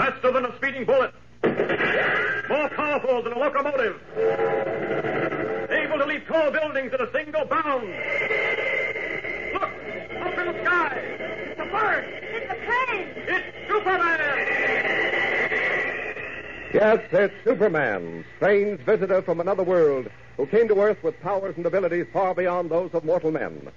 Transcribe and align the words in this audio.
Faster 0.00 0.32
than 0.32 0.46
a 0.46 0.56
speeding 0.56 0.86
bullet. 0.86 1.12
More 1.44 2.70
powerful 2.70 3.22
than 3.22 3.34
a 3.34 3.38
locomotive. 3.38 4.00
Able 5.70 5.98
to 5.98 6.06
leap 6.06 6.26
tall 6.26 6.50
buildings 6.50 6.90
at 6.94 7.02
a 7.02 7.12
single 7.12 7.44
bound. 7.44 7.86
Look! 9.52 9.62
Up 9.62 10.38
in 10.38 10.46
the 10.46 10.64
sky! 10.64 10.96
It's 11.50 11.60
a 11.60 11.66
bird! 11.66 12.04
It's 12.32 12.50
a 12.50 12.54
plane! 12.64 13.08
It's 13.28 13.68
Superman! 13.68 14.18
Yes, 16.72 17.00
it's 17.12 17.34
Superman, 17.44 18.24
strange 18.38 18.80
visitor 18.80 19.20
from 19.20 19.38
another 19.38 19.64
world, 19.64 20.08
who 20.38 20.46
came 20.46 20.66
to 20.68 20.80
Earth 20.80 21.02
with 21.02 21.20
powers 21.20 21.58
and 21.58 21.66
abilities 21.66 22.06
far 22.10 22.34
beyond 22.34 22.70
those 22.70 22.94
of 22.94 23.04
mortal 23.04 23.32
men. 23.32 23.68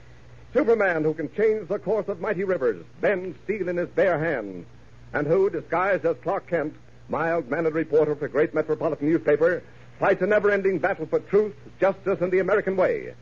Superman 0.54 1.04
who 1.04 1.14
can 1.16 1.30
change 1.34 1.68
the 1.68 1.80
course 1.80 2.08
of 2.08 2.22
mighty 2.22 2.46
rivers, 2.46 2.82
bend 3.02 3.36
steel 3.44 3.68
in 3.68 3.76
his 3.76 3.90
bare 3.90 4.20
hands, 4.20 4.66
and 5.14 5.28
who, 5.28 5.50
disguised 5.50 6.06
as 6.06 6.18
Clark 6.24 6.48
Kent, 6.48 6.76
mild-mannered 7.10 7.74
reporter 7.74 8.16
for 8.16 8.26
a 8.26 8.30
great 8.30 8.54
metropolitan 8.54 9.10
newspaper, 9.10 9.64
fights 10.00 10.22
a 10.22 10.28
never-ending 10.28 10.80
battle 10.80 11.06
for 11.06 11.20
truth, 11.20 11.56
justice, 11.80 12.20
and 12.22 12.32
the 12.32 12.40
American 12.40 12.76
way. 12.76 13.14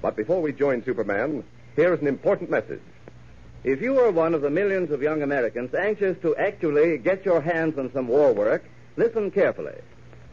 But 0.00 0.16
before 0.16 0.40
we 0.40 0.52
join 0.52 0.84
Superman, 0.84 1.44
here 1.76 1.92
is 1.92 2.00
an 2.00 2.06
important 2.06 2.50
message. 2.50 2.80
If 3.64 3.82
you 3.82 3.98
are 4.00 4.10
one 4.10 4.32
of 4.32 4.40
the 4.40 4.50
millions 4.50 4.90
of 4.90 5.02
young 5.02 5.22
Americans 5.22 5.74
anxious 5.74 6.16
to 6.22 6.34
actually 6.36 6.96
get 6.98 7.24
your 7.24 7.40
hands 7.40 7.78
on 7.78 7.92
some 7.92 8.08
war 8.08 8.32
work, 8.32 8.64
listen 8.96 9.30
carefully. 9.30 9.74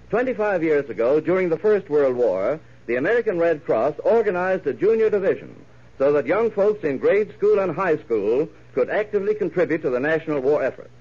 25 0.10 0.64
years 0.64 0.90
ago, 0.90 1.20
during 1.20 1.50
the 1.50 1.58
First 1.58 1.90
World 1.90 2.16
War, 2.16 2.60
the 2.86 2.96
American 2.96 3.38
Red 3.38 3.66
Cross 3.66 3.96
organized 4.06 4.66
a 4.68 4.74
junior 4.74 5.10
division 5.10 5.54
so 5.98 6.14
that 6.14 6.26
young 6.26 6.52
folks 6.52 6.84
in 6.84 6.98
grade 6.98 7.34
school 7.34 7.60
and 7.60 7.76
high 7.76 7.98
school 7.98 8.48
could 8.74 8.90
actively 8.90 9.34
contribute 9.34 9.82
to 9.82 9.90
the 9.90 10.00
national 10.00 10.40
war 10.40 10.64
effort. 10.64 10.92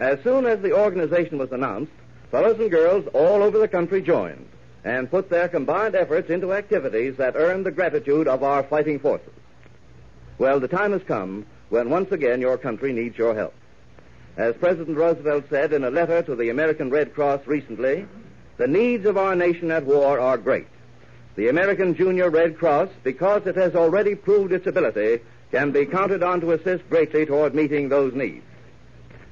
As 0.00 0.18
soon 0.22 0.46
as 0.46 0.60
the 0.60 0.72
organization 0.72 1.38
was 1.38 1.52
announced, 1.52 1.92
fellows 2.30 2.58
and 2.58 2.70
girls 2.70 3.06
all 3.12 3.42
over 3.42 3.58
the 3.58 3.68
country 3.68 4.00
joined 4.00 4.48
and 4.84 5.10
put 5.10 5.28
their 5.30 5.48
combined 5.48 5.94
efforts 5.94 6.30
into 6.30 6.52
activities 6.52 7.16
that 7.16 7.36
earned 7.36 7.66
the 7.66 7.70
gratitude 7.70 8.26
of 8.26 8.42
our 8.42 8.62
fighting 8.64 8.98
forces. 8.98 9.32
Well, 10.38 10.58
the 10.58 10.68
time 10.68 10.92
has 10.92 11.02
come 11.02 11.46
when 11.68 11.90
once 11.90 12.10
again 12.10 12.40
your 12.40 12.58
country 12.58 12.92
needs 12.92 13.16
your 13.16 13.34
help. 13.34 13.54
As 14.36 14.56
President 14.56 14.96
Roosevelt 14.96 15.44
said 15.50 15.72
in 15.72 15.84
a 15.84 15.90
letter 15.90 16.22
to 16.22 16.34
the 16.34 16.48
American 16.48 16.90
Red 16.90 17.14
Cross 17.14 17.46
recently, 17.46 18.06
the 18.56 18.66
needs 18.66 19.04
of 19.04 19.18
our 19.18 19.36
nation 19.36 19.70
at 19.70 19.84
war 19.84 20.18
are 20.18 20.38
great. 20.38 20.66
The 21.34 21.48
American 21.48 21.94
Junior 21.94 22.28
Red 22.28 22.58
Cross, 22.58 22.90
because 23.02 23.46
it 23.46 23.56
has 23.56 23.74
already 23.74 24.14
proved 24.14 24.52
its 24.52 24.66
ability, 24.66 25.20
can 25.50 25.70
be 25.70 25.86
counted 25.86 26.22
on 26.22 26.40
to 26.40 26.52
assist 26.52 26.88
greatly 26.90 27.24
toward 27.24 27.54
meeting 27.54 27.88
those 27.88 28.14
needs. 28.14 28.44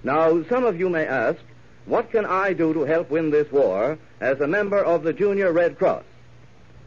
Now, 0.02 0.42
some 0.44 0.64
of 0.64 0.78
you 0.78 0.88
may 0.88 1.06
ask, 1.06 1.38
what 1.84 2.10
can 2.10 2.24
I 2.24 2.52
do 2.54 2.72
to 2.72 2.80
help 2.82 3.10
win 3.10 3.30
this 3.30 3.50
war 3.52 3.98
as 4.20 4.40
a 4.40 4.46
member 4.46 4.82
of 4.82 5.02
the 5.02 5.12
Junior 5.12 5.52
Red 5.52 5.78
Cross? 5.78 6.04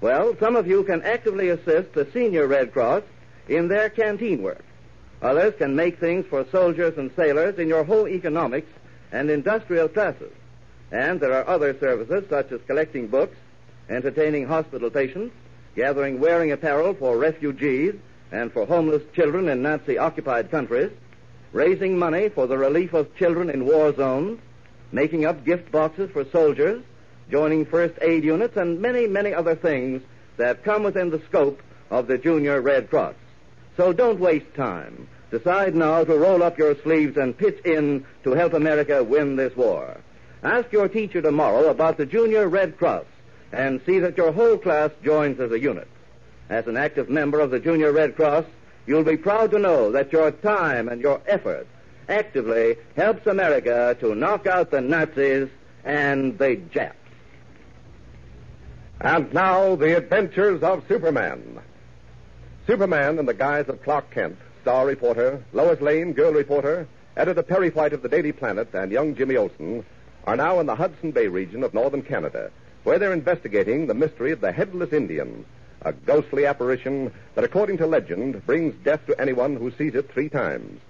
Well, 0.01 0.35
some 0.39 0.55
of 0.55 0.67
you 0.67 0.83
can 0.83 1.01
actively 1.03 1.49
assist 1.49 1.93
the 1.93 2.07
Senior 2.11 2.47
Red 2.47 2.73
Cross 2.73 3.03
in 3.47 3.67
their 3.67 3.89
canteen 3.89 4.41
work. 4.41 4.63
Others 5.21 5.55
can 5.57 5.75
make 5.75 5.99
things 5.99 6.25
for 6.25 6.45
soldiers 6.51 6.97
and 6.97 7.11
sailors 7.15 7.57
in 7.57 7.67
your 7.67 7.83
home 7.83 8.07
economics 8.07 8.71
and 9.11 9.29
industrial 9.29 9.87
classes. 9.87 10.31
And 10.91 11.19
there 11.19 11.33
are 11.33 11.47
other 11.47 11.77
services 11.79 12.25
such 12.29 12.51
as 12.51 12.61
collecting 12.67 13.07
books, 13.07 13.37
entertaining 13.89 14.45
hospital 14.45 14.89
patients, 14.89 15.33
gathering 15.75 16.19
wearing 16.19 16.51
apparel 16.51 16.93
for 16.93 17.17
refugees 17.17 17.93
and 18.31 18.51
for 18.51 18.65
homeless 18.65 19.03
children 19.13 19.49
in 19.49 19.61
Nazi 19.61 19.97
occupied 19.97 20.49
countries, 20.49 20.91
raising 21.51 21.97
money 21.97 22.29
for 22.29 22.47
the 22.47 22.57
relief 22.57 22.93
of 22.93 23.15
children 23.15 23.49
in 23.49 23.65
war 23.65 23.95
zones, 23.95 24.39
making 24.91 25.25
up 25.25 25.45
gift 25.45 25.71
boxes 25.71 26.09
for 26.11 26.25
soldiers, 26.25 26.83
joining 27.29 27.65
first 27.65 27.93
aid 28.01 28.23
units, 28.23 28.57
and 28.57 28.81
many, 28.81 29.07
many 29.07 29.33
other 29.33 29.55
things 29.55 30.01
that 30.37 30.63
come 30.63 30.83
within 30.83 31.09
the 31.09 31.21
scope 31.29 31.61
of 31.89 32.07
the 32.07 32.17
Junior 32.17 32.61
Red 32.61 32.89
Cross. 32.89 33.15
So 33.77 33.93
don't 33.93 34.19
waste 34.19 34.53
time. 34.55 35.07
Decide 35.31 35.75
now 35.75 36.03
to 36.03 36.17
roll 36.17 36.43
up 36.43 36.57
your 36.57 36.75
sleeves 36.81 37.17
and 37.17 37.37
pitch 37.37 37.59
in 37.65 38.05
to 38.23 38.31
help 38.31 38.53
America 38.53 39.03
win 39.03 39.35
this 39.35 39.55
war. 39.55 39.97
Ask 40.43 40.71
your 40.71 40.87
teacher 40.87 41.21
tomorrow 41.21 41.69
about 41.69 41.97
the 41.97 42.05
Junior 42.05 42.47
Red 42.47 42.77
Cross 42.77 43.05
and 43.53 43.79
see 43.85 43.99
that 43.99 44.17
your 44.17 44.31
whole 44.31 44.57
class 44.57 44.91
joins 45.03 45.39
as 45.39 45.51
a 45.51 45.59
unit. 45.59 45.87
As 46.49 46.67
an 46.67 46.75
active 46.75 47.09
member 47.09 47.39
of 47.39 47.51
the 47.51 47.59
Junior 47.59 47.91
Red 47.91 48.15
Cross, 48.15 48.45
you'll 48.85 49.03
be 49.03 49.15
proud 49.15 49.51
to 49.51 49.59
know 49.59 49.91
that 49.91 50.11
your 50.11 50.31
time 50.31 50.89
and 50.89 51.01
your 51.01 51.21
effort 51.27 51.67
actively 52.09 52.75
helps 52.95 53.25
America 53.27 53.95
to 53.99 54.15
knock 54.15 54.47
out 54.47 54.71
the 54.71 54.81
Nazis 54.81 55.47
and 55.85 56.37
the 56.37 56.55
Japs. 56.71 56.97
And 58.99 59.33
now, 59.33 59.75
the 59.75 59.97
adventures 59.97 60.63
of 60.63 60.83
Superman. 60.87 61.59
Superman, 62.65 63.19
in 63.19 63.25
the 63.25 63.33
guise 63.33 63.67
of 63.67 63.83
Clark 63.83 64.11
Kent, 64.11 64.37
star 64.61 64.85
reporter, 64.85 65.43
Lois 65.51 65.81
Lane, 65.81 66.13
girl 66.13 66.31
reporter, 66.31 66.87
editor 67.17 67.43
Perry 67.43 67.69
White 67.69 67.93
of 67.93 68.01
the 68.01 68.09
Daily 68.09 68.31
Planet, 68.31 68.73
and 68.73 68.91
young 68.91 69.15
Jimmy 69.15 69.35
Olsen, 69.35 69.85
are 70.25 70.37
now 70.37 70.59
in 70.59 70.65
the 70.65 70.75
Hudson 70.75 71.11
Bay 71.11 71.27
region 71.27 71.63
of 71.63 71.73
northern 71.73 72.01
Canada, 72.01 72.49
where 72.83 72.99
they're 72.99 73.13
investigating 73.13 73.87
the 73.87 73.93
mystery 73.93 74.31
of 74.31 74.41
the 74.41 74.51
Headless 74.51 74.93
Indian, 74.93 75.45
a 75.81 75.93
ghostly 75.93 76.45
apparition 76.45 77.11
that, 77.35 77.43
according 77.43 77.77
to 77.77 77.87
legend, 77.87 78.45
brings 78.45 78.75
death 78.83 79.05
to 79.07 79.19
anyone 79.19 79.55
who 79.55 79.71
sees 79.71 79.95
it 79.95 80.11
three 80.11 80.29
times. 80.29 80.81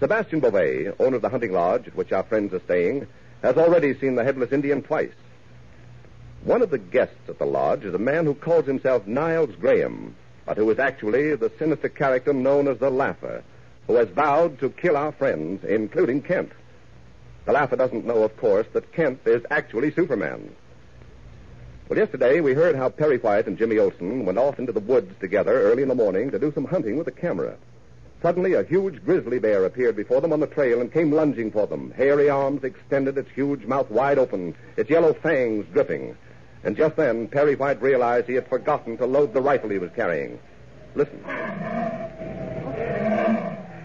Sebastian 0.00 0.40
Beauvais, 0.40 0.92
owner 0.98 1.16
of 1.16 1.22
the 1.22 1.28
hunting 1.28 1.52
lodge 1.52 1.86
at 1.86 1.96
which 1.96 2.12
our 2.12 2.24
friends 2.24 2.52
are 2.52 2.60
staying, 2.60 3.06
has 3.42 3.56
already 3.56 3.98
seen 3.98 4.14
the 4.14 4.24
Headless 4.24 4.52
Indian 4.52 4.82
twice. 4.82 5.12
One 6.44 6.62
of 6.62 6.70
the 6.70 6.78
guests 6.78 7.28
at 7.28 7.38
the 7.38 7.46
lodge 7.46 7.84
is 7.84 7.94
a 7.94 7.98
man 7.98 8.24
who 8.24 8.34
calls 8.34 8.66
himself 8.66 9.06
Niles 9.06 9.54
Graham, 9.60 10.16
but 10.44 10.56
who 10.56 10.68
is 10.70 10.78
actually 10.80 11.36
the 11.36 11.52
sinister 11.56 11.88
character 11.88 12.32
known 12.32 12.66
as 12.66 12.78
the 12.78 12.90
Laugher, 12.90 13.44
who 13.86 13.94
has 13.94 14.08
vowed 14.08 14.58
to 14.58 14.70
kill 14.70 14.96
our 14.96 15.12
friends, 15.12 15.64
including 15.64 16.22
Kent. 16.22 16.50
The 17.44 17.52
Laugher 17.52 17.76
doesn't 17.76 18.06
know, 18.06 18.24
of 18.24 18.36
course, 18.36 18.66
that 18.72 18.92
Kent 18.92 19.20
is 19.24 19.44
actually 19.50 19.92
Superman. 19.92 20.54
Well, 21.92 21.98
yesterday 21.98 22.40
we 22.40 22.54
heard 22.54 22.74
how 22.74 22.88
Perry 22.88 23.18
White 23.18 23.46
and 23.46 23.58
Jimmy 23.58 23.76
Olsen 23.76 24.24
went 24.24 24.38
off 24.38 24.58
into 24.58 24.72
the 24.72 24.80
woods 24.80 25.14
together 25.20 25.52
early 25.52 25.82
in 25.82 25.90
the 25.90 25.94
morning 25.94 26.30
to 26.30 26.38
do 26.38 26.50
some 26.50 26.64
hunting 26.64 26.96
with 26.96 27.06
a 27.06 27.10
camera. 27.10 27.54
Suddenly, 28.22 28.54
a 28.54 28.62
huge 28.62 29.04
grizzly 29.04 29.38
bear 29.38 29.66
appeared 29.66 29.94
before 29.94 30.22
them 30.22 30.32
on 30.32 30.40
the 30.40 30.46
trail 30.46 30.80
and 30.80 30.90
came 30.90 31.12
lunging 31.12 31.50
for 31.50 31.66
them, 31.66 31.90
hairy 31.90 32.30
arms 32.30 32.64
extended, 32.64 33.18
its 33.18 33.30
huge 33.32 33.66
mouth 33.66 33.90
wide 33.90 34.16
open, 34.16 34.54
its 34.78 34.88
yellow 34.88 35.12
fangs 35.12 35.66
dripping. 35.74 36.16
And 36.64 36.78
just 36.78 36.96
then, 36.96 37.28
Perry 37.28 37.56
White 37.56 37.82
realized 37.82 38.26
he 38.26 38.36
had 38.36 38.48
forgotten 38.48 38.96
to 38.96 39.04
load 39.04 39.34
the 39.34 39.42
rifle 39.42 39.68
he 39.68 39.76
was 39.76 39.90
carrying. 39.94 40.38
Listen. 40.94 41.22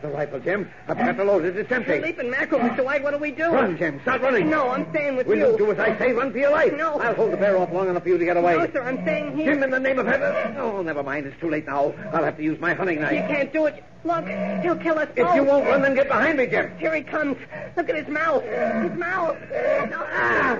The 0.01 0.09
rifle, 0.09 0.39
Jim. 0.39 0.69
I've 0.87 0.97
got 0.97 1.13
to 1.17 1.23
load 1.23 1.45
it. 1.45 1.57
It's 1.57 1.71
empty. 1.71 1.93
You're 1.93 2.01
leaping 2.01 2.29
mackerel, 2.29 2.61
Mr. 2.61 2.83
White. 2.83 3.03
What 3.03 3.11
do 3.11 3.17
we 3.17 3.31
do? 3.31 3.45
Run, 3.51 3.77
Jim. 3.77 3.99
Start 4.01 4.21
running. 4.21 4.49
No, 4.49 4.69
I'm 4.69 4.87
staying 4.91 5.15
with 5.15 5.25
you. 5.27 5.31
Will 5.33 5.39
you. 5.39 5.51
you 5.53 5.57
do 5.57 5.71
as 5.71 5.79
I 5.79 5.97
say? 5.97 6.11
Run 6.13 6.31
for 6.31 6.37
your 6.37 6.51
life. 6.51 6.73
No. 6.73 6.99
I'll 6.99 7.15
hold 7.15 7.31
the 7.31 7.37
bear 7.37 7.57
off 7.57 7.71
long 7.71 7.89
enough 7.89 8.03
for 8.03 8.09
you 8.09 8.17
to 8.17 8.25
get 8.25 8.37
away. 8.37 8.57
No, 8.57 8.71
sir, 8.71 8.83
I'm 8.83 9.01
staying 9.01 9.35
here. 9.35 9.53
Jim, 9.53 9.63
in 9.63 9.71
the 9.71 9.79
name 9.79 9.97
of 9.97 10.05
heaven. 10.05 10.55
Oh, 10.57 10.81
never 10.81 11.01
mind. 11.03 11.25
It's 11.25 11.39
too 11.39 11.49
late 11.49 11.65
now. 11.65 11.93
I'll 12.13 12.23
have 12.23 12.37
to 12.37 12.43
use 12.43 12.59
my 12.59 12.73
hunting 12.73 13.01
knife. 13.01 13.13
You 13.13 13.35
can't 13.35 13.51
do 13.51 13.65
it. 13.65 13.83
Look, 14.03 14.27
he'll 14.61 14.77
kill 14.77 14.99
us 14.99 15.09
If 15.15 15.25
both. 15.25 15.35
you 15.35 15.43
won't 15.43 15.65
run, 15.65 15.81
then 15.81 15.95
get 15.95 16.07
behind 16.07 16.37
me, 16.37 16.45
Jim. 16.47 16.71
Here 16.77 16.93
he 16.95 17.01
comes. 17.01 17.35
Look 17.75 17.89
at 17.89 17.95
his 17.95 18.07
mouth. 18.07 18.43
His 18.43 18.97
mouth. 18.97 19.37
No, 19.89 20.05
ah. 20.13 20.57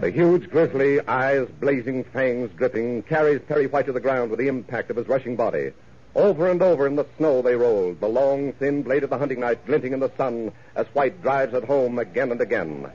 The 0.00 0.10
huge 0.10 0.48
grizzly, 0.48 1.00
eyes 1.06 1.48
blazing, 1.60 2.04
fangs 2.04 2.50
dripping, 2.56 3.02
carries 3.02 3.40
Perry 3.48 3.66
White 3.66 3.86
to 3.86 3.92
the 3.92 4.00
ground 4.00 4.30
with 4.30 4.38
the 4.38 4.46
impact 4.46 4.90
of 4.90 4.96
his 4.96 5.08
rushing 5.08 5.34
body. 5.34 5.72
Over 6.14 6.50
and 6.50 6.62
over 6.62 6.86
in 6.86 6.96
the 6.96 7.06
snow 7.16 7.42
they 7.42 7.54
rolled, 7.54 8.00
the 8.00 8.08
long, 8.08 8.52
thin 8.54 8.82
blade 8.82 9.04
of 9.04 9.10
the 9.10 9.18
hunting 9.18 9.40
knife 9.40 9.58
glinting 9.66 9.92
in 9.92 10.00
the 10.00 10.10
sun 10.16 10.52
as 10.74 10.86
White 10.88 11.22
drives 11.22 11.54
it 11.54 11.64
home 11.64 11.98
again 11.98 12.32
and 12.32 12.40
again. 12.40 12.90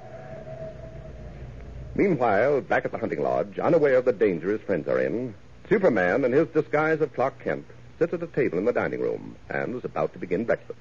Meanwhile, 1.95 2.61
back 2.61 2.85
at 2.85 2.91
the 2.91 2.97
hunting 2.97 3.21
lodge, 3.21 3.59
unaware 3.59 3.97
of 3.97 4.05
the 4.05 4.13
danger 4.13 4.51
his 4.51 4.61
friends 4.61 4.87
are 4.87 4.99
in, 4.99 5.35
Superman, 5.69 6.25
in 6.25 6.31
his 6.31 6.47
disguise 6.49 7.01
of 7.01 7.13
Clark 7.13 7.39
Kent, 7.43 7.65
sits 7.99 8.13
at 8.13 8.23
a 8.23 8.27
table 8.27 8.57
in 8.57 8.65
the 8.65 8.73
dining 8.73 8.99
room 8.99 9.35
and 9.49 9.75
is 9.75 9.85
about 9.85 10.11
to 10.13 10.19
begin 10.19 10.43
breakfast. 10.43 10.79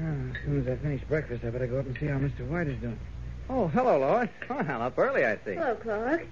Ah, 0.00 0.02
as 0.02 0.44
soon 0.44 0.60
as 0.60 0.68
I 0.68 0.76
finish 0.82 1.02
breakfast, 1.04 1.44
I 1.44 1.50
better 1.50 1.68
go 1.68 1.78
up 1.78 1.86
and 1.86 1.96
see 1.98 2.06
how 2.06 2.18
Mr. 2.18 2.46
White 2.48 2.66
is 2.66 2.78
doing. 2.80 2.98
Oh, 3.48 3.68
hello, 3.68 3.98
Lois. 3.98 4.28
Oh, 4.50 4.62
well, 4.62 4.82
up 4.82 4.98
early, 4.98 5.24
I 5.24 5.36
see. 5.36 5.54
Hello, 5.54 5.76
Clark. 5.76 6.26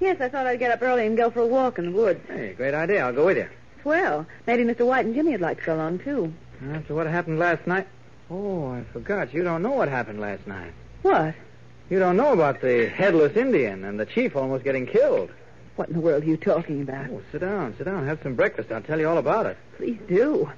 Yes, 0.00 0.20
I 0.20 0.28
thought 0.28 0.46
I'd 0.46 0.60
get 0.60 0.70
up 0.70 0.80
early 0.82 1.06
and 1.06 1.16
go 1.16 1.30
for 1.30 1.40
a 1.40 1.46
walk 1.46 1.78
in 1.78 1.86
the 1.86 1.90
woods. 1.90 2.20
Hey, 2.28 2.52
great 2.52 2.74
idea. 2.74 3.04
I'll 3.04 3.12
go 3.12 3.26
with 3.26 3.38
you. 3.38 3.48
Swell. 3.82 4.26
Maybe 4.46 4.64
Mr. 4.64 4.86
White 4.86 5.06
and 5.06 5.14
Jimmy 5.14 5.32
would 5.32 5.40
like 5.40 5.60
to 5.60 5.66
go 5.66 5.76
along, 5.76 6.00
too. 6.00 6.32
After 6.72 6.94
what 6.94 7.06
happened 7.06 7.38
last 7.38 7.66
night? 7.66 7.86
Oh, 8.30 8.70
I 8.70 8.84
forgot. 8.92 9.32
You 9.32 9.42
don't 9.42 9.62
know 9.62 9.72
what 9.72 9.88
happened 9.88 10.20
last 10.20 10.46
night. 10.46 10.72
What? 11.02 11.34
You 11.88 11.98
don't 11.98 12.16
know 12.16 12.32
about 12.32 12.60
the 12.60 12.88
headless 12.88 13.36
Indian 13.36 13.84
and 13.84 13.98
the 13.98 14.04
chief 14.06 14.36
almost 14.36 14.64
getting 14.64 14.86
killed. 14.86 15.30
What 15.76 15.88
in 15.88 15.94
the 15.94 16.00
world 16.00 16.24
are 16.24 16.26
you 16.26 16.36
talking 16.36 16.82
about? 16.82 17.08
Oh, 17.10 17.22
sit 17.32 17.40
down, 17.40 17.74
sit 17.78 17.84
down. 17.84 18.04
Have 18.06 18.20
some 18.22 18.34
breakfast. 18.34 18.70
I'll 18.72 18.82
tell 18.82 18.98
you 18.98 19.08
all 19.08 19.18
about 19.18 19.46
it. 19.46 19.56
Please 19.76 19.98
do. 20.08 20.50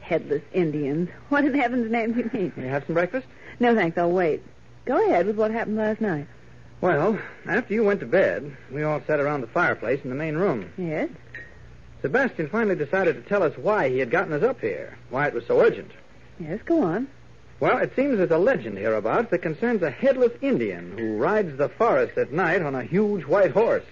Headless 0.00 0.42
Indians. 0.52 1.10
What 1.28 1.44
in 1.44 1.54
heaven's 1.54 1.90
name 1.90 2.12
do 2.12 2.20
you 2.20 2.30
mean? 2.32 2.52
You 2.56 2.68
have 2.68 2.86
some 2.86 2.94
breakfast? 2.94 3.26
No, 3.60 3.74
thanks. 3.74 3.98
I'll 3.98 4.10
wait. 4.10 4.42
Go 4.84 5.04
ahead 5.04 5.26
with 5.26 5.36
what 5.36 5.50
happened 5.50 5.76
last 5.76 6.00
night. 6.00 6.26
Well, 6.80 7.18
after 7.46 7.74
you 7.74 7.84
went 7.84 8.00
to 8.00 8.06
bed, 8.06 8.56
we 8.70 8.82
all 8.82 9.00
sat 9.06 9.20
around 9.20 9.42
the 9.42 9.46
fireplace 9.46 10.00
in 10.02 10.10
the 10.10 10.16
main 10.16 10.36
room. 10.36 10.70
Yes? 10.76 11.10
Sebastian 12.02 12.48
finally 12.48 12.74
decided 12.76 13.14
to 13.14 13.28
tell 13.28 13.42
us 13.42 13.56
why 13.56 13.88
he 13.88 13.98
had 13.98 14.10
gotten 14.10 14.32
us 14.32 14.42
up 14.42 14.60
here, 14.60 14.98
why 15.10 15.26
it 15.28 15.34
was 15.34 15.46
so 15.46 15.60
urgent. 15.60 15.90
Yes, 16.38 16.60
go 16.64 16.82
on. 16.82 17.06
Well, 17.60 17.78
it 17.78 17.94
seems 17.94 18.18
there's 18.18 18.32
a 18.32 18.38
legend 18.38 18.76
hereabouts 18.76 19.30
that 19.30 19.38
concerns 19.38 19.82
a 19.82 19.90
headless 19.90 20.32
Indian 20.42 20.98
who 20.98 21.16
rides 21.16 21.56
the 21.56 21.68
forest 21.68 22.18
at 22.18 22.32
night 22.32 22.60
on 22.60 22.74
a 22.74 22.82
huge 22.82 23.24
white 23.24 23.52
horse. 23.52 23.84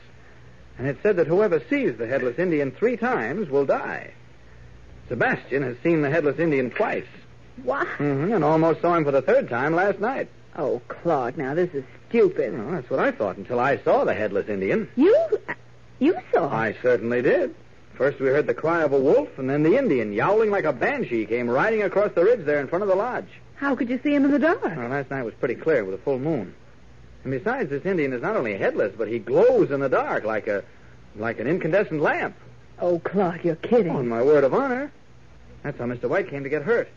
And 0.77 0.89
it's 0.89 1.01
said 1.03 1.17
that 1.17 1.29
whoever 1.29 1.63
sees 1.71 1.97
the 1.97 2.07
headless 2.09 2.39
Indian 2.39 2.73
three 2.73 2.97
times 2.97 3.49
will 3.49 3.65
die. 3.67 4.11
Sebastian 5.09 5.63
has 5.63 5.77
seen 5.85 6.03
the 6.03 6.11
headless 6.11 6.39
Indian 6.41 6.71
twice. 6.71 7.07
What? 7.63 7.87
hmm 7.87 8.33
and 8.33 8.43
almost 8.43 8.81
saw 8.81 8.95
him 8.97 9.05
for 9.05 9.13
the 9.13 9.23
third 9.23 9.49
time 9.49 9.75
last 9.75 10.01
night. 10.01 10.29
Oh, 10.57 10.81
Clark, 10.89 11.37
now 11.37 11.55
this 11.55 11.73
is 11.75 11.85
stupid. 12.09 12.59
Well, 12.59 12.73
that's 12.73 12.91
what 12.91 12.99
I 12.99 13.13
thought 13.13 13.37
until 13.37 13.61
I 13.61 13.79
saw 13.79 14.05
the 14.05 14.15
headless 14.15 14.49
Indian. 14.49 14.89
You. 14.97 15.15
You 16.01 16.17
saw. 16.33 16.49
Him? 16.49 16.55
I 16.55 16.77
certainly 16.83 17.23
did. 17.23 17.55
First 18.01 18.19
we 18.19 18.29
heard 18.29 18.47
the 18.47 18.55
cry 18.55 18.83
of 18.83 18.95
a 18.95 18.99
wolf, 18.99 19.29
and 19.39 19.51
then 19.51 19.63
the 19.63 19.77
Indian, 19.77 20.15
yowling 20.15 20.51
like 20.51 20.65
a 20.65 20.73
banshee, 20.73 21.27
came 21.27 21.51
riding 21.51 21.83
across 21.83 22.11
the 22.15 22.25
ridge 22.25 22.47
there 22.47 22.59
in 22.59 22.67
front 22.67 22.83
of 22.83 22.89
the 22.89 22.95
lodge. 22.95 23.29
How 23.57 23.77
could 23.77 23.91
you 23.91 24.01
see 24.03 24.15
him 24.15 24.25
in 24.25 24.31
the 24.31 24.39
dark? 24.39 24.63
Well, 24.65 24.89
last 24.89 25.11
night 25.11 25.23
was 25.23 25.35
pretty 25.35 25.57
clear 25.57 25.85
with 25.85 25.97
a 25.97 25.99
full 25.99 26.19
moon. 26.19 26.55
And 27.25 27.31
besides, 27.31 27.69
this 27.69 27.85
Indian 27.85 28.15
is 28.15 28.23
not 28.23 28.37
only 28.37 28.57
headless, 28.57 28.95
but 28.97 29.09
he 29.09 29.19
glows 29.19 29.71
in 29.71 29.81
the 29.81 29.91
dark 29.91 30.25
like 30.25 30.47
a 30.47 30.65
like 31.15 31.41
an 31.41 31.47
incandescent 31.47 32.01
lamp. 32.01 32.37
Oh, 32.79 33.01
Clark, 33.01 33.45
you're 33.45 33.57
kidding. 33.57 33.95
On 33.95 34.09
my 34.09 34.23
word 34.23 34.45
of 34.45 34.55
honor. 34.55 34.91
That's 35.63 35.77
how 35.79 35.85
Mr. 35.85 36.09
White 36.09 36.31
came 36.31 36.45
to 36.45 36.49
get 36.49 36.63
hurt. 36.63 36.89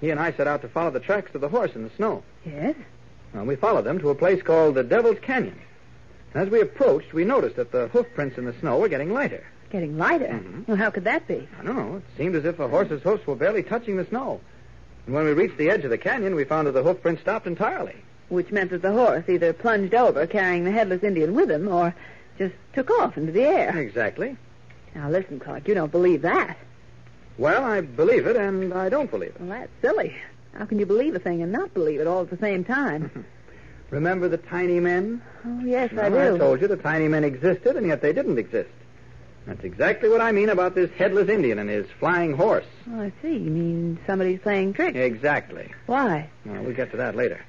He 0.00 0.10
and 0.10 0.18
I 0.18 0.32
set 0.32 0.48
out 0.48 0.62
to 0.62 0.68
follow 0.68 0.90
the 0.90 0.98
tracks 0.98 1.32
of 1.36 1.40
the 1.40 1.50
horse 1.50 1.76
in 1.76 1.84
the 1.84 1.90
snow. 1.96 2.24
Yes? 2.44 2.74
Well, 3.32 3.44
we 3.44 3.54
followed 3.54 3.84
them 3.84 4.00
to 4.00 4.10
a 4.10 4.16
place 4.16 4.42
called 4.42 4.74
the 4.74 4.82
Devil's 4.82 5.20
Canyon. 5.20 5.60
As 6.34 6.48
we 6.48 6.60
approached, 6.60 7.12
we 7.12 7.24
noticed 7.24 7.54
that 7.54 7.70
the 7.70 7.86
hoof 7.92 8.08
prints 8.16 8.38
in 8.38 8.44
the 8.44 8.54
snow 8.58 8.78
were 8.78 8.88
getting 8.88 9.12
lighter. 9.12 9.44
Getting 9.72 9.96
lighter. 9.96 10.26
Mhm. 10.26 10.68
Well, 10.68 10.76
how 10.76 10.90
could 10.90 11.04
that 11.04 11.26
be? 11.26 11.48
I 11.58 11.64
don't 11.64 11.76
know. 11.76 11.96
It 11.96 12.02
seemed 12.18 12.34
as 12.36 12.44
if 12.44 12.58
the 12.58 12.68
horse's 12.68 13.02
hoofs 13.02 13.26
were 13.26 13.34
barely 13.34 13.62
touching 13.62 13.96
the 13.96 14.04
snow. 14.04 14.38
And 15.06 15.14
when 15.14 15.24
we 15.24 15.32
reached 15.32 15.56
the 15.56 15.70
edge 15.70 15.82
of 15.84 15.90
the 15.90 15.96
canyon, 15.96 16.34
we 16.34 16.44
found 16.44 16.66
that 16.66 16.72
the 16.72 16.82
hoof 16.82 17.00
prints 17.00 17.22
stopped 17.22 17.46
entirely. 17.46 17.96
Which 18.28 18.52
meant 18.52 18.70
that 18.70 18.82
the 18.82 18.92
horse 18.92 19.24
either 19.28 19.54
plunged 19.54 19.94
over, 19.94 20.26
carrying 20.26 20.64
the 20.64 20.70
headless 20.70 21.02
Indian 21.02 21.34
with 21.34 21.50
him, 21.50 21.68
or 21.68 21.94
just 22.38 22.54
took 22.74 22.90
off 22.90 23.16
into 23.16 23.32
the 23.32 23.42
air. 23.44 23.76
Exactly. 23.78 24.36
Now, 24.94 25.08
listen, 25.08 25.40
Clark, 25.40 25.66
you 25.66 25.74
don't 25.74 25.90
believe 25.90 26.20
that. 26.22 26.56
Well, 27.38 27.64
I 27.64 27.80
believe 27.80 28.26
it, 28.26 28.36
and 28.36 28.74
I 28.74 28.90
don't 28.90 29.10
believe 29.10 29.30
it. 29.30 29.40
Well, 29.40 29.58
that's 29.58 29.72
silly. 29.80 30.14
How 30.52 30.66
can 30.66 30.78
you 30.78 30.84
believe 30.86 31.14
a 31.14 31.18
thing 31.18 31.42
and 31.42 31.50
not 31.50 31.72
believe 31.72 31.98
it 31.98 32.06
all 32.06 32.20
at 32.20 32.30
the 32.30 32.36
same 32.36 32.62
time? 32.62 33.24
Remember 33.90 34.28
the 34.28 34.36
tiny 34.36 34.80
men? 34.80 35.22
oh, 35.46 35.60
yes, 35.64 35.90
I 35.98 36.10
do. 36.10 36.34
I 36.34 36.38
told 36.38 36.60
you 36.60 36.68
the 36.68 36.76
tiny 36.76 37.08
men 37.08 37.24
existed, 37.24 37.76
and 37.76 37.86
yet 37.86 38.02
they 38.02 38.12
didn't 38.12 38.38
exist. 38.38 38.68
That's 39.46 39.64
exactly 39.64 40.08
what 40.08 40.20
I 40.20 40.30
mean 40.32 40.48
about 40.48 40.74
this 40.74 40.90
headless 40.92 41.28
Indian 41.28 41.58
and 41.58 41.68
his 41.68 41.86
flying 41.98 42.32
horse. 42.34 42.66
Oh, 42.90 43.00
I 43.00 43.12
see. 43.22 43.32
You 43.32 43.50
mean 43.50 43.98
somebody's 44.06 44.40
playing 44.40 44.74
tricks? 44.74 44.96
Exactly. 44.96 45.70
Why? 45.86 46.28
Well, 46.44 46.62
we'll 46.62 46.74
get 46.74 46.92
to 46.92 46.96
that 46.98 47.16
later. 47.16 47.40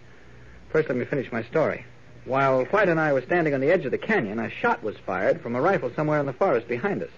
First, 0.71 0.89
let 0.89 0.97
me 0.97 1.05
finish 1.05 1.31
my 1.31 1.43
story. 1.43 1.85
While 2.25 2.65
White 2.65 2.89
and 2.89 2.99
I 2.99 3.13
were 3.13 3.21
standing 3.21 3.53
on 3.53 3.59
the 3.59 3.71
edge 3.71 3.85
of 3.85 3.91
the 3.91 3.97
canyon, 3.97 4.39
a 4.39 4.49
shot 4.49 4.81
was 4.81 4.97
fired 5.05 5.41
from 5.41 5.55
a 5.55 5.61
rifle 5.61 5.91
somewhere 5.95 6.19
in 6.19 6.25
the 6.25 6.33
forest 6.33 6.67
behind 6.67 7.03
us. 7.03 7.11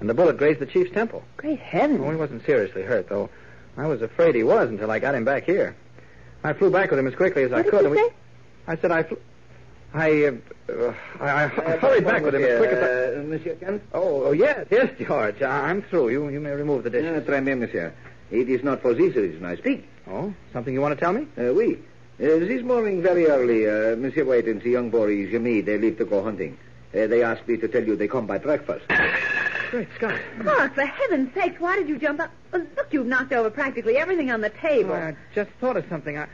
And 0.00 0.10
the 0.10 0.14
bullet 0.14 0.36
grazed 0.36 0.58
the 0.58 0.66
chief's 0.66 0.92
temple. 0.92 1.22
Great 1.36 1.60
heavens. 1.60 2.00
Oh, 2.02 2.10
he 2.10 2.16
wasn't 2.16 2.44
seriously 2.44 2.82
hurt, 2.82 3.08
though. 3.08 3.30
I 3.76 3.86
was 3.86 4.02
afraid 4.02 4.34
he 4.34 4.42
was 4.42 4.68
until 4.68 4.90
I 4.90 4.98
got 4.98 5.14
him 5.14 5.24
back 5.24 5.44
here. 5.44 5.74
I 6.44 6.52
flew 6.52 6.70
back 6.70 6.90
with 6.90 6.98
him 6.98 7.06
as 7.06 7.14
quickly 7.14 7.44
as 7.44 7.52
I 7.52 7.62
what 7.62 7.70
could. 7.70 7.82
did 7.82 7.86
and 7.86 7.94
you 7.96 8.02
we... 8.02 8.08
say? 8.08 8.14
I 8.66 8.76
said 8.76 8.90
I 8.90 9.04
flew... 9.04 9.18
I, 9.94 10.24
uh, 10.24 10.32
uh, 10.72 10.94
I, 11.20 11.44
I 11.44 11.46
hurried 11.76 12.04
back 12.04 12.22
with 12.22 12.34
him 12.34 12.42
as 12.44 12.58
quick 12.58 12.70
as 12.70 12.82
I... 12.82 13.20
Uh, 13.20 13.22
Monsieur 13.24 13.54
Kent? 13.56 13.82
Oh, 13.92 14.24
oh, 14.24 14.32
yes, 14.32 14.66
yes, 14.70 14.90
George. 14.98 15.42
I- 15.42 15.68
I'm 15.70 15.82
through. 15.82 16.08
You, 16.10 16.28
you 16.30 16.40
may 16.40 16.52
remove 16.52 16.84
the 16.84 16.88
Uh, 16.88 16.92
dishes. 16.92 17.24
très 17.26 17.44
bien, 17.44 17.58
monsieur. 17.60 17.92
It 18.30 18.48
is 18.48 18.62
not 18.64 18.80
for 18.80 18.94
this 18.94 19.14
reason 19.14 19.44
I 19.44 19.56
speak. 19.56 19.86
Oh, 20.08 20.32
something 20.52 20.72
you 20.72 20.80
want 20.80 20.94
to 20.98 21.00
tell 21.00 21.12
me? 21.12 21.26
Uh, 21.38 21.52
oui. 21.52 21.78
Uh, 22.20 22.38
this 22.38 22.62
morning, 22.62 23.02
very 23.02 23.26
early, 23.26 23.68
uh, 23.68 23.96
Monsieur 23.96 24.24
White 24.24 24.46
and 24.46 24.62
the 24.62 24.70
young 24.70 24.88
boy, 24.90 25.26
Jimmy, 25.30 25.60
they 25.60 25.76
leave 25.76 25.98
to 25.98 26.04
go 26.06 26.22
hunting. 26.22 26.56
Uh, 26.94 27.06
they 27.06 27.22
asked 27.22 27.46
me 27.48 27.56
to 27.58 27.68
tell 27.68 27.82
you 27.84 27.94
they 27.96 28.08
come 28.08 28.26
by 28.26 28.38
breakfast. 28.38 28.86
Great 29.70 29.88
Scott. 29.96 30.18
Clark, 30.40 30.74
for 30.74 30.84
heaven's 30.84 31.32
sake, 31.34 31.56
why 31.58 31.76
did 31.76 31.88
you 31.88 31.98
jump 31.98 32.20
up? 32.20 32.30
Oh, 32.52 32.58
look, 32.76 32.88
you've 32.92 33.06
knocked 33.06 33.32
over 33.32 33.50
practically 33.50 33.96
everything 33.96 34.30
on 34.30 34.40
the 34.42 34.50
table. 34.50 34.92
I 34.94 35.16
just 35.34 35.50
thought 35.60 35.76
of 35.76 35.84
something. 35.88 36.18
I, 36.18 36.26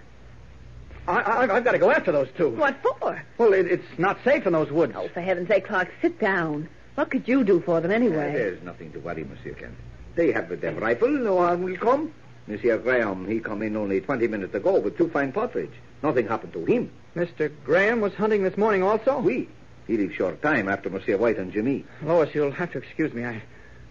I, 1.09 1.21
I 1.21 1.57
I've 1.57 1.65
got 1.65 1.73
to 1.73 1.79
go 1.79 1.91
after 1.91 2.13
those 2.13 2.29
two. 2.37 2.51
What 2.51 2.77
for? 2.83 3.23
Well, 3.39 3.53
it, 3.55 3.67
it's 3.67 3.99
not 3.99 4.19
safe 4.25 4.47
in 4.47 4.53
those 4.53 4.71
woods. 4.71 4.93
Oh, 4.97 5.09
for 5.09 5.21
heaven's 5.21 5.49
sake, 5.49 5.67
Clark, 5.67 5.89
sit 6.03 6.19
down. 6.21 6.69
What 6.97 7.11
could 7.11 7.27
you 7.27 7.45
do 7.45 7.61
for 7.61 7.81
them 7.81 7.91
Uh, 7.91 7.95
anyway? 7.95 8.33
there's 8.33 8.63
nothing 8.63 8.93
to 8.93 8.99
worry, 9.01 9.25
Monsieur 9.25 9.55
Kent. 9.55 9.75
They 10.17 10.33
have 10.33 10.49
their 10.61 10.75
rifle, 10.75 11.09
no 11.09 11.39
harm 11.39 11.63
will 11.63 11.77
come. 11.77 12.13
Monsieur 12.47 12.77
Graham, 12.79 13.27
he 13.27 13.41
come 13.41 13.63
in 13.63 13.77
only 13.77 14.01
20 14.01 14.27
minutes 14.27 14.55
ago 14.55 14.79
with 14.81 14.97
two 14.99 15.09
fine 15.11 15.33
partridge. 15.33 15.71
Nothing 16.03 16.27
happened 16.29 16.53
to 16.55 16.65
him. 16.65 16.91
Mr. 17.17 17.51
Graham 17.65 18.01
was 18.01 18.15
hunting 18.15 18.43
this 18.43 18.57
morning 18.57 18.83
also? 18.83 19.19
Oui. 19.21 19.49
He 19.87 19.97
leave 19.97 20.15
short 20.15 20.43
time 20.43 20.69
after 20.69 20.91
Monsieur 20.91 21.17
White 21.17 21.39
and 21.39 21.53
Jimmy. 21.53 21.85
Lois, 22.03 22.35
you'll 22.35 22.51
have 22.53 22.73
to 22.73 22.79
excuse 22.79 23.13
me. 23.15 23.25
I, 23.25 23.43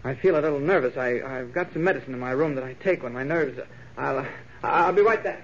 I 0.04 0.14
feel 0.14 0.38
a 0.38 0.40
little 0.42 0.60
nervous. 0.60 0.96
I, 0.96 1.20
I've 1.22 1.52
got 1.52 1.72
some 1.72 1.82
medicine 1.84 2.14
in 2.14 2.20
my 2.20 2.30
room 2.30 2.54
that 2.54 2.64
I 2.64 2.74
take 2.74 3.02
when 3.02 3.12
my 3.12 3.24
nerves. 3.24 3.58
I'll, 3.96 4.18
uh, 4.18 4.24
I'll 4.62 4.92
be 4.92 5.02
right 5.02 5.22
back. 5.22 5.42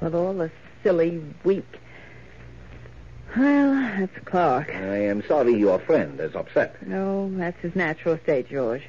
With 0.00 0.14
all 0.14 0.34
the 0.34 0.50
silly, 0.82 1.22
weak. 1.44 1.66
Well, 3.36 3.74
that's 3.98 4.24
Clark. 4.24 4.74
I 4.74 4.96
am 5.04 5.22
sorry 5.26 5.54
your 5.58 5.78
friend 5.80 6.18
is 6.20 6.34
upset. 6.34 6.86
No, 6.86 7.30
that's 7.36 7.60
his 7.60 7.74
natural 7.74 8.18
state, 8.22 8.48
George. 8.48 8.82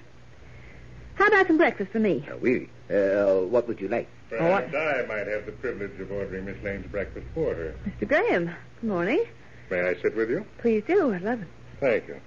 How 1.16 1.28
about 1.28 1.48
some 1.48 1.58
breakfast 1.58 1.92
for 1.92 2.00
me? 2.00 2.26
Uh, 2.32 2.38
oui. 2.38 2.70
Uh, 2.90 3.42
what 3.46 3.68
would 3.68 3.82
you 3.82 3.88
like? 3.88 4.08
Perhaps 4.30 4.74
I 4.74 5.04
might 5.08 5.28
have 5.28 5.46
the 5.46 5.54
privilege 5.54 6.00
of 6.00 6.12
ordering 6.12 6.46
Miss 6.46 6.62
Lane's 6.64 6.86
breakfast 6.88 7.26
for 7.34 7.54
her. 7.56 7.76
Mr. 7.88 8.08
Graham, 8.08 8.46
good 8.82 8.88
morning. 8.90 9.24
May 9.70 9.82
I 9.82 10.02
sit 10.02 10.16
with 10.16 10.30
you? 10.30 10.46
Please 10.60 10.84
do. 10.88 11.14
I'd 11.14 11.22
love 11.24 11.42
it. 11.42 11.48
Thank 11.80 12.08
you. 12.08 12.20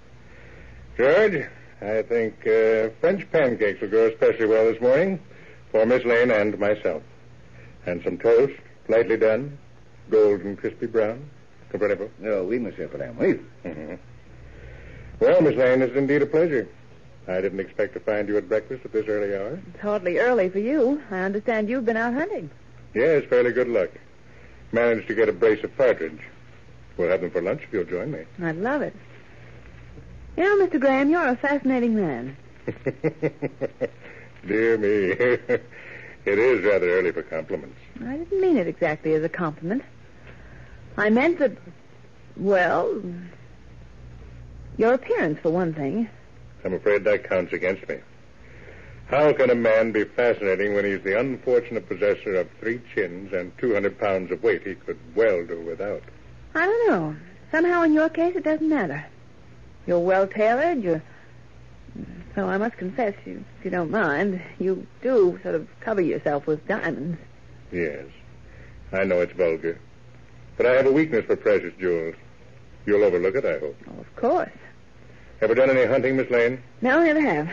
George, 0.96 1.46
I 1.80 2.02
think 2.02 2.46
uh, 2.46 2.90
French 3.00 3.30
pancakes 3.30 3.80
will 3.80 3.88
go 3.88 4.06
especially 4.08 4.46
well 4.46 4.70
this 4.70 4.80
morning 4.80 5.20
for 5.70 5.87
Miss 5.87 6.04
Lane 6.04 6.30
and 6.30 6.58
myself. 6.58 7.02
And 7.87 8.02
some 8.02 8.18
toast, 8.18 8.60
lightly 8.90 9.16
done, 9.16 9.56
golden 10.11 10.56
crispy 10.56 10.87
brown. 10.87 11.28
Comprenez-vous? 11.70 12.11
Oh, 12.26 12.44
oui, 12.44 12.59
Monsieur 12.59 12.88
Graham. 12.88 13.16
Oui. 13.18 13.38
Mhm. 13.64 13.99
Well, 15.20 15.40
Miss 15.40 15.54
Lane, 15.54 15.82
it's 15.82 15.94
indeed 15.94 16.23
a 16.23 16.26
pleasure. 16.26 16.66
I 17.28 17.40
didn't 17.40 17.61
expect 17.61 17.94
to 17.94 18.00
find 18.00 18.26
you 18.28 18.37
at 18.38 18.49
breakfast 18.49 18.85
at 18.85 18.92
this 18.92 19.06
early 19.06 19.35
hour. 19.37 19.59
It's 19.73 19.80
hardly 19.80 20.18
early 20.18 20.49
for 20.49 20.59
you. 20.59 21.00
I 21.11 21.20
understand 21.20 21.68
you've 21.68 21.85
been 21.85 21.97
out 21.97 22.14
hunting. 22.14 22.50
Yes, 22.94 23.25
fairly 23.28 23.52
good 23.52 23.68
luck. 23.68 23.90
Managed 24.73 25.06
to 25.09 25.14
get 25.14 25.28
a 25.28 25.32
brace 25.32 25.62
of 25.62 25.76
partridge. 25.76 26.18
We'll 26.97 27.11
have 27.11 27.20
them 27.20 27.30
for 27.30 27.40
lunch 27.40 27.62
if 27.62 27.73
you'll 27.73 27.85
join 27.85 28.11
me. 28.11 28.25
I'd 28.42 28.56
love 28.56 28.82
it. 28.82 28.94
You 30.37 30.44
know, 30.44 30.66
Mr. 30.66 30.80
Graham, 30.80 31.11
you're 31.11 31.26
a 31.28 31.37
fascinating 31.37 31.94
man. 31.94 32.37
Dear 34.47 34.78
me. 34.78 34.88
it 36.25 36.38
is 36.38 36.64
rather 36.64 36.88
early 36.90 37.12
for 37.12 37.23
compliments. 37.23 37.76
I 38.04 38.16
didn't 38.16 38.40
mean 38.40 38.57
it 38.57 38.66
exactly 38.66 39.14
as 39.14 39.23
a 39.23 39.28
compliment. 39.28 39.83
I 40.97 41.11
meant 41.11 41.38
that, 41.38 41.52
well, 42.37 43.02
your 44.76 44.95
appearance, 44.95 45.38
for 45.40 45.50
one 45.50 45.75
thing. 45.75 46.09
I'm 46.64 46.75
afraid 46.75 47.04
that 47.04 47.28
counts 47.28 47.52
against 47.52 47.88
me. 47.88 47.99
How 49.07 49.33
can 49.33 49.50
a 49.50 49.54
man 49.54 49.92
be 49.92 50.04
fascinating 50.04 50.75
when 50.75 50.85
he's 50.85 51.02
the 51.02 51.19
unfortunate 51.19 51.88
possessor 51.88 52.37
of 52.37 52.49
three 52.61 52.80
chins 52.95 53.33
and 53.33 53.57
200 53.59 53.99
pounds 53.99 54.30
of 54.30 54.42
weight 54.42 54.62
he 54.62 54.75
could 54.75 54.99
well 55.14 55.45
do 55.45 55.61
without? 55.61 56.02
I 56.54 56.66
don't 56.66 56.90
know. 56.90 57.16
Somehow, 57.50 57.83
in 57.83 57.92
your 57.92 58.09
case, 58.09 58.37
it 58.37 58.45
doesn't 58.45 58.69
matter. 58.69 59.04
You're 59.87 59.99
well 59.99 60.26
tailored. 60.26 60.83
You're 60.83 61.02
Though 62.37 62.47
I 62.47 62.59
must 62.59 62.76
confess, 62.76 63.14
you, 63.26 63.45
if 63.59 63.64
you 63.64 63.71
don't 63.71 63.90
mind, 63.90 64.40
you 64.59 64.87
do 65.02 65.38
sort 65.42 65.57
of 65.57 65.69
cover 65.80 66.00
yourself 66.00 66.47
with 66.47 66.66
diamonds. 66.69 67.19
Yes. 67.73 68.07
I 68.93 69.05
know 69.05 69.21
it's 69.21 69.33
vulgar. 69.33 69.79
But 70.57 70.67
I 70.67 70.73
have 70.73 70.87
a 70.87 70.93
weakness 70.93 71.25
for 71.27 71.37
precious 71.37 71.73
jewels. 71.79 72.15
You'll 72.87 73.05
overlook 73.05 73.35
it, 73.35 73.45
I 73.45 73.59
hope. 73.59 73.77
Oh, 73.89 74.00
of 74.00 74.17
course. 74.17 74.50
Ever 75.41 75.55
done 75.55 75.71
any 75.71 75.87
hunting, 75.87 76.17
Miss 76.17 76.31
Lane? 76.31 76.62
No, 76.83 77.03
never 77.03 77.21
have. 77.21 77.50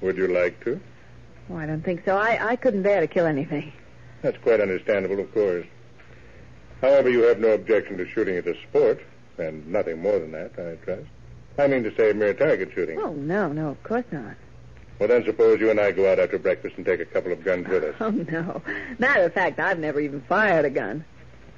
Would 0.00 0.16
you 0.16 0.28
like 0.28 0.62
to? 0.64 0.80
Oh, 1.50 1.56
I 1.56 1.66
don't 1.66 1.82
think 1.82 2.04
so. 2.04 2.16
I, 2.16 2.38
I 2.52 2.56
couldn't 2.56 2.82
bear 2.82 3.00
to 3.00 3.06
kill 3.06 3.26
anything. 3.26 3.72
That's 4.22 4.38
quite 4.38 4.60
understandable, 4.60 5.18
of 5.20 5.32
course. 5.34 5.66
However, 6.80 7.10
you 7.10 7.22
have 7.22 7.40
no 7.40 7.48
objection 7.52 7.98
to 7.98 8.08
shooting 8.08 8.36
as 8.36 8.46
a 8.46 8.54
sport, 8.62 9.02
and 9.38 9.66
nothing 9.66 10.00
more 10.00 10.18
than 10.18 10.32
that, 10.32 10.52
I 10.58 10.76
trust. 10.84 11.06
I 11.58 11.66
mean 11.66 11.82
to 11.82 11.94
say 11.94 12.12
mere 12.12 12.32
target 12.32 12.70
shooting. 12.74 12.98
Oh, 12.98 13.12
no, 13.12 13.52
no, 13.52 13.68
of 13.70 13.82
course 13.82 14.04
not. 14.10 14.36
Well, 15.00 15.08
then 15.08 15.24
suppose 15.24 15.60
you 15.60 15.70
and 15.70 15.80
I 15.80 15.92
go 15.92 16.12
out 16.12 16.18
after 16.18 16.38
breakfast 16.38 16.76
and 16.76 16.84
take 16.84 17.00
a 17.00 17.06
couple 17.06 17.32
of 17.32 17.42
guns 17.42 17.66
with 17.66 17.82
us. 17.82 17.94
Oh, 18.00 18.10
no. 18.10 18.60
Matter 18.98 19.22
of 19.22 19.32
fact, 19.32 19.58
I've 19.58 19.78
never 19.78 19.98
even 19.98 20.20
fired 20.20 20.66
a 20.66 20.70
gun. 20.70 21.06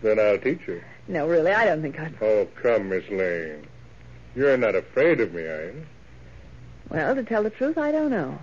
Then 0.01 0.21
I'll 0.21 0.39
teach 0.39 0.61
you. 0.69 0.81
No, 1.09 1.27
really, 1.27 1.51
I 1.51 1.65
don't 1.65 1.83
think 1.83 1.99
I'd. 1.99 2.15
Oh, 2.23 2.47
come, 2.63 2.89
Miss 2.89 3.03
Lane. 3.11 3.67
You're 4.37 4.57
not 4.57 4.77
afraid 4.77 5.21
of 5.21 5.35
me, 5.35 5.43
are 5.43 5.65
you? 5.73 5.87
Well, 6.89 7.17
to 7.17 7.25
tell 7.25 7.43
the 7.43 7.51
truth, 7.51 7.79
I 7.79 7.91
don't 7.91 8.13
know. 8.13 8.39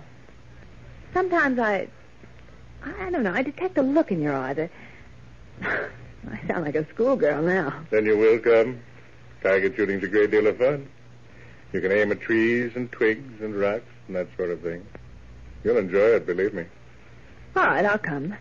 Sometimes 1.14 1.58
I. 1.58 1.88
I 2.82 3.10
don't 3.10 3.22
know. 3.22 3.32
I 3.32 3.40
detect 3.40 3.78
a 3.78 3.82
look 3.82 4.12
in 4.12 4.20
your 4.20 4.36
eye 4.36 4.52
that. 4.52 4.70
I 5.62 6.46
sound 6.46 6.66
like 6.66 6.74
a 6.74 6.86
schoolgirl 6.90 7.42
now. 7.42 7.84
Then 7.88 8.04
you 8.04 8.18
will 8.18 8.38
come. 8.38 8.80
Target 9.42 9.76
shooting's 9.76 10.04
a 10.04 10.08
great 10.08 10.30
deal 10.30 10.46
of 10.46 10.58
fun. 10.58 10.86
You 11.72 11.80
can 11.80 11.90
aim 11.90 12.12
at 12.12 12.20
trees 12.20 12.72
and 12.74 12.92
twigs 12.92 13.40
and 13.40 13.58
rocks 13.58 13.84
and 14.10 14.16
that 14.16 14.36
sort 14.36 14.50
of 14.50 14.60
thing. 14.60 14.84
You'll 15.62 15.76
enjoy 15.76 16.16
it, 16.16 16.26
believe 16.26 16.52
me. 16.52 16.64
All 17.54 17.64
right, 17.64 17.84
I'll 17.84 17.96
come. 17.98 18.34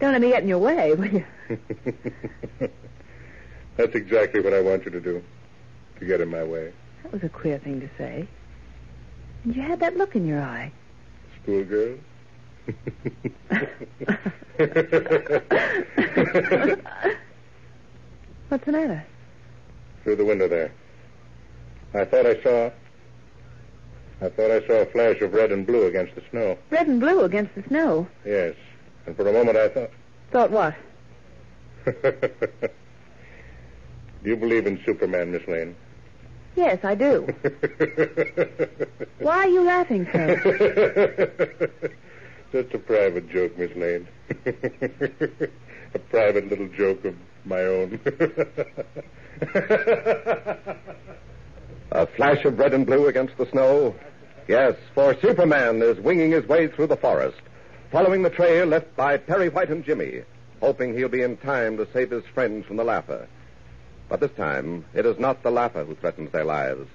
Don't 0.00 0.12
let 0.12 0.22
me 0.22 0.30
get 0.30 0.42
in 0.42 0.48
your 0.48 0.58
way, 0.58 0.94
will 0.94 1.06
you? 1.06 1.24
That's 3.76 3.94
exactly 3.94 4.40
what 4.40 4.54
I 4.54 4.62
want 4.62 4.86
you 4.86 4.90
to 4.90 5.00
do. 5.00 5.22
To 5.98 6.06
get 6.06 6.22
in 6.22 6.30
my 6.30 6.42
way. 6.42 6.72
That 7.02 7.12
was 7.12 7.22
a 7.22 7.28
queer 7.28 7.58
thing 7.58 7.80
to 7.82 7.90
say. 7.98 8.26
And 9.44 9.54
you 9.54 9.60
had 9.60 9.80
that 9.80 9.98
look 9.98 10.16
in 10.16 10.26
your 10.26 10.40
eye. 10.40 10.72
Schoolgirl? 11.42 11.98
What's 18.48 18.64
the 18.64 18.72
matter? 18.72 19.04
Through 20.04 20.16
the 20.16 20.24
window 20.24 20.48
there. 20.48 20.72
I 21.92 22.06
thought 22.06 22.24
I 22.24 22.42
saw. 22.42 22.70
I 24.22 24.28
thought 24.28 24.52
I 24.52 24.64
saw 24.68 24.74
a 24.74 24.86
flash 24.86 25.20
of 25.20 25.34
red 25.34 25.50
and 25.50 25.66
blue 25.66 25.86
against 25.86 26.14
the 26.14 26.22
snow. 26.30 26.56
Red 26.70 26.86
and 26.86 27.00
blue 27.00 27.22
against 27.22 27.56
the 27.56 27.64
snow. 27.64 28.06
Yes. 28.24 28.54
And 29.04 29.16
for 29.16 29.26
a 29.26 29.32
moment 29.32 29.56
I 29.56 29.68
thought. 29.68 29.90
Thought 30.30 30.52
what? 30.52 30.76
Do 31.84 31.92
you 34.22 34.36
believe 34.36 34.68
in 34.68 34.80
Superman, 34.86 35.32
Miss 35.32 35.44
Lane? 35.48 35.74
Yes, 36.54 36.84
I 36.84 36.94
do. 36.94 37.22
Why 39.18 39.38
are 39.38 39.48
you 39.48 39.62
laughing 39.62 40.06
so? 40.12 40.36
Just 42.52 42.74
a 42.74 42.78
private 42.78 43.28
joke, 43.30 43.58
Miss 43.58 43.74
Lane. 43.74 44.06
a 45.94 45.98
private 46.10 46.48
little 46.48 46.68
joke 46.68 47.04
of 47.06 47.16
my 47.44 47.64
own. 47.64 47.98
A 51.90 52.06
flash 52.06 52.44
of 52.44 52.56
red 52.58 52.72
and 52.74 52.86
blue 52.86 53.08
against 53.08 53.36
the 53.36 53.46
snow? 53.50 53.96
Yes, 54.48 54.74
for 54.94 55.14
Superman 55.20 55.80
is 55.82 55.98
winging 56.00 56.32
his 56.32 56.46
way 56.46 56.66
through 56.66 56.88
the 56.88 56.96
forest, 56.96 57.40
following 57.92 58.22
the 58.22 58.30
trail 58.30 58.66
left 58.66 58.96
by 58.96 59.16
Perry 59.16 59.48
White 59.48 59.70
and 59.70 59.84
Jimmy, 59.84 60.22
hoping 60.60 60.94
he'll 60.94 61.08
be 61.08 61.22
in 61.22 61.36
time 61.36 61.76
to 61.76 61.86
save 61.92 62.10
his 62.10 62.24
friends 62.26 62.66
from 62.66 62.76
the 62.76 62.84
Laugher. 62.84 63.28
But 64.08 64.20
this 64.20 64.32
time, 64.32 64.84
it 64.94 65.06
is 65.06 65.18
not 65.18 65.42
the 65.42 65.50
Laugher 65.50 65.84
who 65.84 65.94
threatens 65.94 66.32
their 66.32 66.44
lives. 66.44 66.88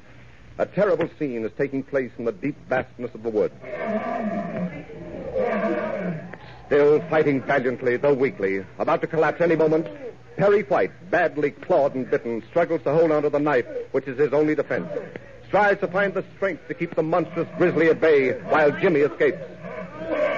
A 0.58 0.66
terrible 0.66 1.10
scene 1.18 1.46
is 1.46 1.52
taking 1.58 1.84
place 1.84 2.12
in 2.18 2.26
the 2.26 2.32
deep 2.32 2.58
vastness 2.68 3.14
of 3.14 3.24
the 3.24 3.30
woods. 3.30 3.56
Still 6.66 7.00
fighting 7.10 7.42
valiantly, 7.42 7.96
though 7.96 8.14
weakly, 8.14 8.66
about 8.78 9.00
to 9.02 9.08
collapse 9.08 9.40
any 9.40 9.56
moment, 9.56 9.88
Perry 10.36 10.64
White, 10.64 10.92
badly 11.10 11.52
clawed 11.52 11.96
and 11.96 12.10
bitten, 12.10 12.44
struggles 12.50 12.82
to 12.84 12.94
hold 12.94 13.12
onto 13.12 13.30
the 13.30 13.40
knife, 13.40 13.66
which 13.92 14.08
is 14.08 14.20
his 14.20 14.34
only 14.34 14.54
defense. 14.54 14.90
Strives 15.48 15.80
to 15.80 15.88
find 15.88 16.14
the 16.14 16.24
strength 16.36 16.68
to 16.68 16.74
keep 16.74 16.96
the 16.96 17.04
monstrous 17.04 17.48
grizzly 17.58 17.88
at 17.88 18.02
bay 18.02 18.34
while 18.50 18.72
Jimmy 18.72 19.02
escapes. 19.02 19.42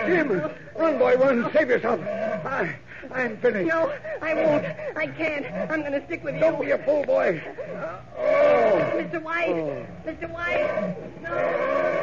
Jim, 0.06 0.42
run, 0.78 0.98
boy, 0.98 1.16
run. 1.18 1.52
Save 1.52 1.70
yourself. 1.70 2.00
I, 2.02 2.76
I'm 3.12 3.38
finished. 3.38 3.68
No, 3.68 3.92
I 4.22 4.34
won't. 4.34 4.66
I 4.96 5.08
can't. 5.08 5.46
I'm 5.72 5.82
going 5.82 5.94
to 5.94 6.06
stick 6.06 6.24
with 6.24 6.36
you. 6.36 6.42
Don't 6.42 6.62
be 6.62 6.72
a 6.72 6.78
fool, 6.80 7.04
boy. 7.06 7.42
Oh. 8.18 8.92
Mr. 8.96 9.22
White. 9.22 9.56
Mr. 10.06 10.30
White. 10.30 11.22
No. 11.22 11.30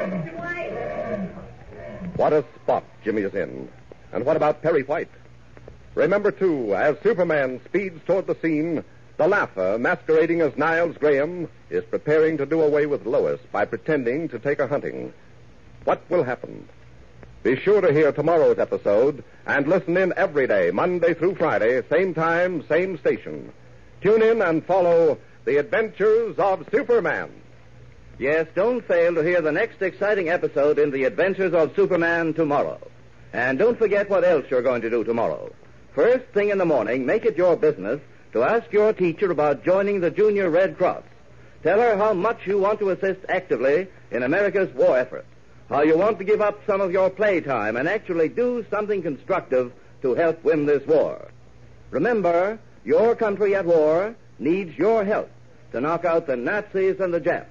Mr. 0.07 0.37
White. 0.37 2.17
What 2.17 2.33
a 2.33 2.45
spot 2.63 2.85
Jimmy 3.05 3.23
is 3.23 3.35
in. 3.35 3.69
And 4.13 4.25
what 4.25 4.37
about 4.37 4.63
Perry 4.63 4.83
White? 4.83 5.11
Remember, 5.95 6.31
too, 6.31 6.75
as 6.75 6.97
Superman 7.03 7.61
speeds 7.67 8.01
toward 8.05 8.27
the 8.27 8.37
scene, 8.43 8.83
the 9.17 9.29
laugher, 9.29 9.79
masquerading 9.79 10.41
as 10.41 10.57
Niles 10.57 10.97
Graham, 10.99 11.49
is 11.71 11.85
preparing 11.85 12.37
to 12.39 12.47
do 12.47 12.63
away 12.63 12.87
with 12.87 13.07
Lois 13.07 13.41
by 13.53 13.65
pretending 13.65 14.29
to 14.29 14.39
take 14.39 14.59
her 14.59 14.67
hunting. 14.67 15.13
What 15.85 16.03
will 16.09 16.25
happen? 16.25 16.69
Be 17.43 17.57
sure 17.57 17.81
to 17.81 17.93
hear 17.93 18.11
tomorrow's 18.13 18.59
episode 18.59 19.23
and 19.47 19.69
listen 19.69 19.97
in 19.97 20.13
every 20.17 20.47
day, 20.47 20.71
Monday 20.73 21.15
through 21.15 21.37
Friday, 21.37 21.81
same 21.89 22.13
time, 22.13 22.67
same 22.69 22.99
station. 22.99 23.53
Tune 24.01 24.23
in 24.23 24.43
and 24.43 24.65
follow 24.65 25.19
The 25.45 25.59
Adventures 25.59 26.37
of 26.39 26.67
Superman. 26.71 27.31
Yes, 28.19 28.47
don't 28.55 28.87
fail 28.87 29.15
to 29.15 29.23
hear 29.23 29.41
the 29.41 29.53
next 29.53 29.83
exciting 29.83 30.29
episode 30.29 30.79
in 30.79 30.91
The 30.91 31.05
Adventures 31.05 31.53
of 31.53 31.77
Superman 31.77 32.35
tomorrow. 32.35 32.81
And 33.33 33.59
don't 33.59 33.79
forget 33.79 34.09
what 34.09 34.25
else 34.25 34.47
you're 34.51 34.63
going 34.63 34.83
to 34.83 34.91
do 34.91 35.05
tomorrow. 35.05 35.53
First 35.95 36.25
thing 36.35 36.51
in 36.51 36.59
the 36.59 36.65
morning, 36.65 37.07
make 37.07 37.25
it 37.25 37.37
your 37.37 37.57
business 37.57 38.01
to 38.33 38.43
ask 38.43 38.73
your 38.73 38.93
teacher 38.93 39.31
about 39.31 39.65
joining 39.65 40.01
the 40.01 40.11
Junior 40.11 40.51
Red 40.51 40.77
Cross. 40.77 41.05
Tell 41.67 41.81
her 41.81 41.97
how 41.97 42.13
much 42.13 42.47
you 42.47 42.59
want 42.59 42.79
to 42.79 42.91
assist 42.91 43.27
actively 43.29 43.89
in 44.13 44.23
America's 44.23 44.73
war 44.73 44.97
effort. 44.97 45.25
How 45.69 45.83
you 45.83 45.99
want 45.99 46.17
to 46.21 46.25
give 46.25 46.41
up 46.41 46.61
some 46.65 46.81
of 46.81 46.93
your 46.93 47.11
playtime 47.11 47.77
and 47.77 47.89
actually 47.89 48.29
do 48.29 48.65
something 48.71 49.03
constructive 49.03 49.73
to 50.03 50.15
help 50.15 50.45
win 50.45 50.65
this 50.67 50.87
war. 50.87 51.27
Remember, 51.91 52.61
your 52.85 53.17
country 53.17 53.57
at 53.57 53.67
war 53.67 54.15
needs 54.39 54.79
your 54.79 55.05
help 55.05 55.29
to 55.73 55.81
knock 55.81 56.05
out 56.05 56.29
the 56.29 56.37
Nazis 56.37 57.01
and 57.01 57.13
the 57.13 57.19
Japs 57.19 57.51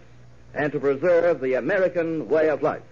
and 0.54 0.72
to 0.72 0.80
preserve 0.80 1.42
the 1.42 1.56
American 1.56 2.30
way 2.30 2.48
of 2.48 2.64
life. 2.64 2.84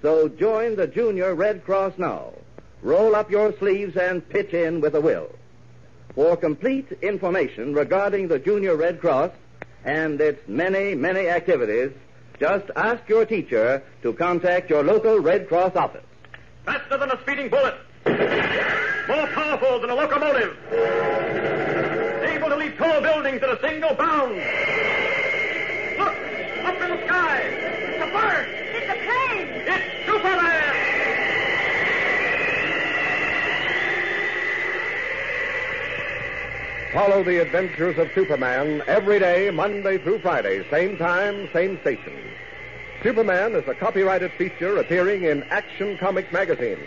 So 0.00 0.30
join 0.30 0.76
the 0.76 0.86
Junior 0.86 1.34
Red 1.34 1.62
Cross 1.66 1.98
now. 1.98 2.32
Roll 2.80 3.14
up 3.14 3.30
your 3.30 3.52
sleeves 3.58 3.98
and 3.98 4.26
pitch 4.30 4.54
in 4.54 4.80
with 4.80 4.94
a 4.94 5.00
will. 5.02 5.28
For 6.14 6.38
complete 6.38 6.90
information 7.02 7.74
regarding 7.74 8.28
the 8.28 8.38
Junior 8.38 8.76
Red 8.76 9.02
Cross 9.02 9.32
and 9.84 10.20
its 10.20 10.40
many, 10.48 10.94
many 10.94 11.28
activities, 11.28 11.92
just 12.40 12.70
ask 12.74 13.08
your 13.08 13.24
teacher 13.24 13.82
to 14.02 14.12
contact 14.14 14.70
your 14.70 14.82
local 14.82 15.20
Red 15.20 15.48
Cross 15.48 15.76
office. 15.76 16.04
Faster 16.64 16.98
than 16.98 17.10
a 17.10 17.20
speeding 17.22 17.48
bullet. 17.48 17.74
More 18.06 19.26
powerful 19.28 19.80
than 19.80 19.90
a 19.90 19.94
locomotive. 19.94 20.56
Able 22.24 22.48
to 22.48 22.56
leap 22.56 22.76
tall 22.78 23.00
buildings 23.02 23.42
at 23.42 23.50
a 23.50 23.58
single 23.60 23.94
bound. 23.94 24.34
Look! 25.98 26.14
Up 26.64 26.80
in 26.80 26.90
the 26.90 27.06
sky! 27.06 27.40
It's 27.42 28.02
a 28.02 28.10
bird! 28.10 28.48
It's 28.74 28.90
a 28.90 28.96
plane. 29.04 29.48
It's 29.68 30.06
Superman! 30.06 30.64
Follow 36.94 37.24
the 37.24 37.42
adventures 37.42 37.98
of 37.98 38.08
Superman 38.14 38.80
every 38.86 39.18
day, 39.18 39.50
Monday 39.50 39.98
through 39.98 40.20
Friday, 40.20 40.64
same 40.70 40.96
time, 40.96 41.48
same 41.52 41.76
station. 41.80 42.16
Superman 43.02 43.56
is 43.56 43.66
a 43.66 43.74
copyrighted 43.74 44.30
feature 44.34 44.76
appearing 44.76 45.24
in 45.24 45.42
Action 45.50 45.98
Comic 45.98 46.32
Magazine. 46.32 46.78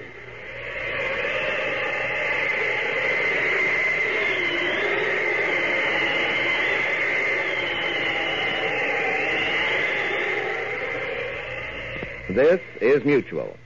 This 12.30 12.62
is 12.80 13.04
Mutual. 13.04 13.58